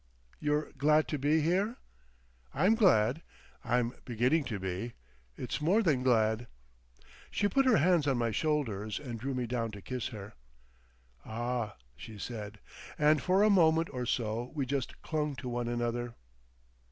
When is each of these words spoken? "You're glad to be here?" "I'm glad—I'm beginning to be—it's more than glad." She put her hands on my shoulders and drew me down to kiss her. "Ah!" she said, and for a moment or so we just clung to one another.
"You're 0.39 0.71
glad 0.79 1.07
to 1.09 1.19
be 1.19 1.41
here?" 1.41 1.77
"I'm 2.55 2.73
glad—I'm 2.73 3.93
beginning 4.03 4.45
to 4.45 4.57
be—it's 4.57 5.61
more 5.61 5.83
than 5.83 6.01
glad." 6.01 6.47
She 7.29 7.47
put 7.47 7.67
her 7.67 7.77
hands 7.77 8.07
on 8.07 8.17
my 8.17 8.31
shoulders 8.31 8.99
and 8.99 9.19
drew 9.19 9.35
me 9.35 9.45
down 9.45 9.69
to 9.73 9.79
kiss 9.83 10.07
her. 10.07 10.33
"Ah!" 11.23 11.75
she 11.95 12.17
said, 12.17 12.57
and 12.97 13.21
for 13.21 13.43
a 13.43 13.51
moment 13.51 13.89
or 13.93 14.07
so 14.07 14.51
we 14.55 14.65
just 14.65 14.99
clung 15.03 15.35
to 15.35 15.47
one 15.47 15.67
another. 15.67 16.15